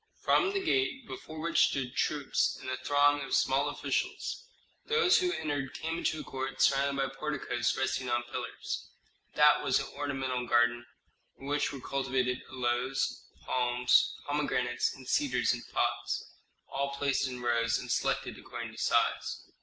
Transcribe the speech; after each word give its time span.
From 0.19 0.51
the 0.51 0.59
gate, 0.63 1.05
before 1.05 1.39
which 1.39 1.67
stood 1.67 1.93
troops 1.95 2.57
and 2.59 2.71
a 2.71 2.77
throng 2.77 3.21
of 3.21 3.35
small 3.35 3.69
officials, 3.69 4.47
those 4.87 5.19
who 5.19 5.31
entered 5.33 5.75
came 5.75 5.99
into 5.99 6.21
a 6.21 6.23
court 6.23 6.59
surrounded 6.59 6.95
by 7.07 7.13
porticos 7.13 7.77
resting 7.77 8.09
on 8.09 8.23
pillars. 8.23 8.89
That 9.35 9.63
was 9.63 9.77
an 9.79 9.85
ornamental 9.95 10.47
garden, 10.47 10.87
in 11.37 11.45
which 11.45 11.71
were 11.71 11.79
cultivated 11.81 12.41
aloes, 12.51 13.25
palms, 13.41 14.15
pomegranates, 14.25 14.91
and 14.95 15.07
cedars 15.07 15.53
in 15.53 15.61
pots, 15.71 16.31
all 16.67 16.95
placed 16.95 17.27
in 17.27 17.39
rows 17.39 17.77
and 17.77 17.91
selected 17.91 18.39
according 18.39 18.71
to 18.71 18.79
size. 18.81 19.43